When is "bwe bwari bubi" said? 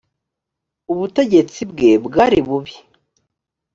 1.71-2.75